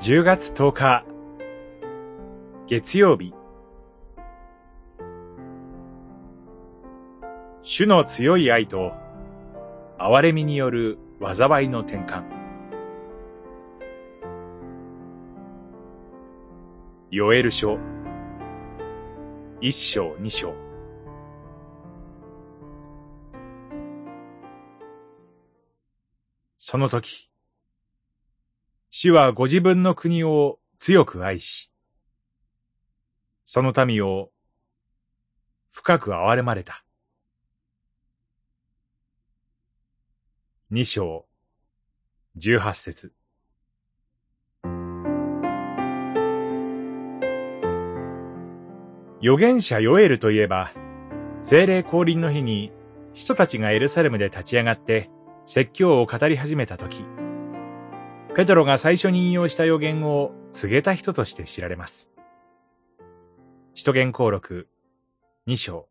[0.00, 1.04] 10月10日。
[2.66, 3.34] 月曜日。
[7.60, 8.92] 主の強い愛と
[9.98, 12.24] 憐れみによる災いの転換。
[17.10, 17.78] ヨエル書。
[19.60, 20.54] 一章二章。
[26.56, 27.29] その時
[29.02, 31.70] 主はご自分の国を強く愛し、
[33.46, 34.28] その民を
[35.70, 36.84] 深く憐れまれた。
[40.70, 41.24] 二章、
[42.36, 43.14] 十八節。
[49.22, 50.72] 預言者ヨエルといえば、
[51.40, 52.70] 精霊降臨の日に
[53.14, 55.08] 人たちがエルサレムで立ち上がって
[55.46, 57.02] 説教を語り始めたとき、
[58.40, 62.10] ペトロが最初に引用した予言を告げた人として知られます。
[63.74, 64.66] 使徒言行録
[65.46, 65.90] 2章。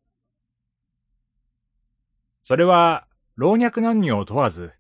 [2.42, 4.72] それは老若男女を問わず、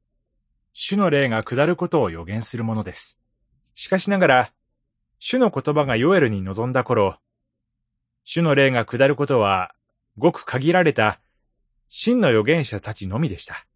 [0.73, 3.21] 主の霊が下ることを予言するものです。
[3.75, 4.53] しかしながら、
[5.19, 7.19] 主の言葉がヨエルに臨んだ頃、
[8.23, 9.75] 主の霊が下ることは、
[10.17, 11.21] ごく限られた
[11.87, 13.68] 真の預言者たちのみでした。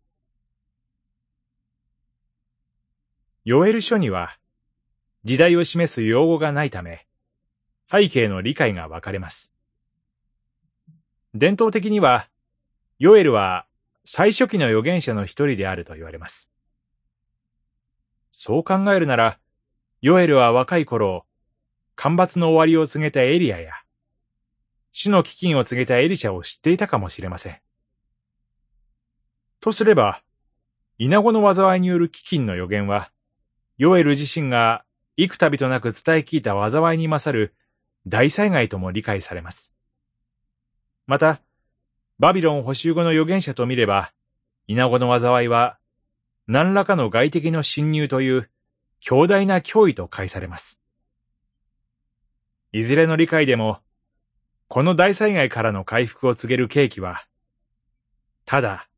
[3.45, 4.37] ヨエル書には、
[5.25, 7.05] 時代を示す用語がないため、
[7.91, 9.51] 背景の理解が分かれます。
[11.33, 12.29] 伝統的には、
[12.99, 13.65] ヨエルは
[14.05, 16.49] 最初期の預言者の一人であると言われます。
[18.31, 19.39] そう考えるなら、
[20.01, 21.25] ヨエルは若い頃、
[21.95, 23.73] 干ばつの終わりを告げたエリアや、
[24.93, 27.57] 死の飢饉を告げたエリシャを知っていたかもしれません。
[29.59, 30.23] とすれば、
[30.97, 33.11] 稲子の災いによる飢饉の予言は、
[33.77, 34.85] ヨエル自身が
[35.17, 37.55] 幾度となく伝え聞いた災いに勝る
[38.07, 39.71] 大災害とも理解されます。
[41.07, 41.41] また、
[42.19, 44.13] バビロン補修後の預言者と見れば、
[44.67, 45.77] 稲子の災いは、
[46.47, 48.49] 何らかの外敵の侵入という
[48.99, 50.79] 強大な脅威と解されます。
[52.71, 53.79] いずれの理解でも、
[54.67, 57.25] この大災害からの回復を告げる契機は、
[58.45, 58.89] ただ、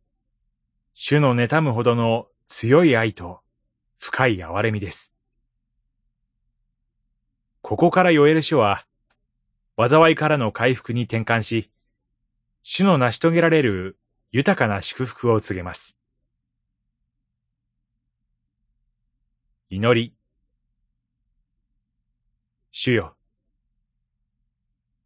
[0.93, 3.41] 主の妬むほどの強い愛と
[3.97, 5.13] 深い憐れみです。
[7.61, 8.85] ここからヨエル書は、
[9.77, 11.71] 災いからの回復に転換し、
[12.63, 13.97] 主の成し遂げられる
[14.31, 15.97] 豊かな祝福を告げます。
[19.69, 20.15] 祈り。
[22.71, 23.15] 主よ。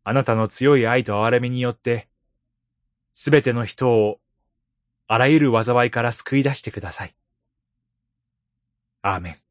[0.04, 2.10] あなたの強い愛と憐れみによって、
[3.14, 4.20] すべての人を
[5.08, 7.16] あらゆる災いから救い出してください。
[9.02, 9.49] アーメン。